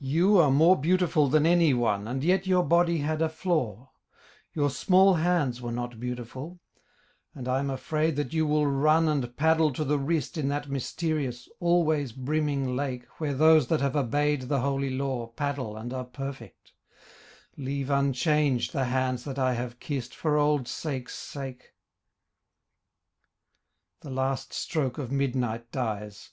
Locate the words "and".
2.08-2.24, 7.36-7.46, 9.06-9.36, 15.76-15.92